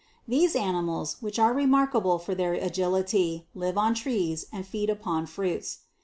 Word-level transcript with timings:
These 0.27 0.55
animals, 0.55 1.17
which 1.21 1.37
are 1.37 1.53
remarkable 1.53 2.17
for 2.17 2.33
their 2.33 2.53
agility, 2.55 3.45
live 3.53 3.77
on 3.77 3.93
trees 3.93 4.47
and 4.51 4.65
feed 4.65 4.89
upon 4.89 5.27
fruits. 5.27 5.81